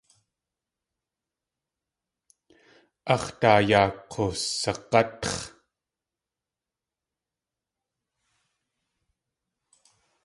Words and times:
Ax̲ 3.13 3.25
daa 3.41 3.59
yaa 3.69 3.89
k̲usag̲átx̲. 4.11 5.33